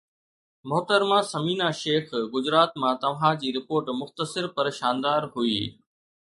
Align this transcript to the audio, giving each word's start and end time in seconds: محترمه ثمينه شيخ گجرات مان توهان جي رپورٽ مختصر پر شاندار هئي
محترمه 0.69 1.19
ثمينه 1.31 1.67
شيخ 1.81 2.05
گجرات 2.33 2.71
مان 2.81 2.93
توهان 3.03 3.33
جي 3.43 3.49
رپورٽ 3.57 3.85
مختصر 4.01 4.45
پر 4.55 4.65
شاندار 4.79 5.21
هئي 5.35 5.61